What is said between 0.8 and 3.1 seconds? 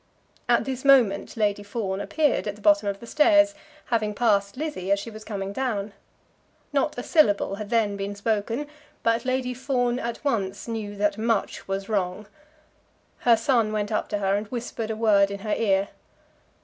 moment Lady Fawn appeared at the bottom of the